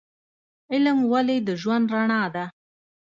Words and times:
علم 0.71 0.97
ولې 1.11 1.37
د 1.47 1.49
ژوند 1.61 1.85
رڼا 1.95 2.21
ده؟ 2.35 2.45